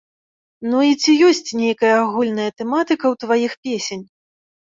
Ну 0.69 0.77
і 0.91 0.95
ці 1.01 1.11
ёсць 1.27 1.55
нейкая 1.59 1.91
агульная 2.05 2.47
тэматыка 2.61 3.05
ў 3.13 3.23
тваіх 3.25 3.53
песень? 3.67 4.05